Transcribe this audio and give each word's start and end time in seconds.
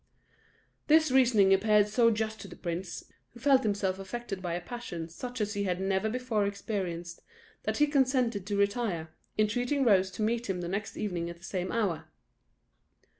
This 0.87 1.11
reasoning 1.11 1.53
appeared 1.53 1.87
so 1.87 2.09
just 2.09 2.39
to 2.41 2.47
the 2.47 2.55
prince, 2.55 3.03
who 3.35 3.39
felt 3.39 3.61
himself 3.61 3.99
affected 3.99 4.41
by 4.41 4.55
a 4.55 4.59
passion 4.59 5.09
such 5.09 5.39
as 5.39 5.53
he 5.53 5.65
had 5.65 5.79
never 5.79 6.09
before 6.09 6.47
experienced, 6.47 7.21
that 7.65 7.77
he 7.77 7.85
consented 7.85 8.47
to 8.47 8.57
retire, 8.57 9.11
entreating 9.37 9.85
Rose 9.85 10.09
to 10.13 10.23
meet 10.23 10.49
him 10.49 10.61
the 10.61 10.67
next 10.67 10.97
evening 10.97 11.29
at 11.29 11.37
the 11.37 11.43
same 11.43 11.71
hour. 11.71 12.05